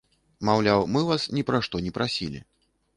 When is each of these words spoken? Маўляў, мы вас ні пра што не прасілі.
Маўляў, 0.49 0.87
мы 0.95 1.05
вас 1.11 1.27
ні 1.37 1.47
пра 1.53 1.63
што 1.69 1.85
не 1.87 1.95
прасілі. 2.01 2.47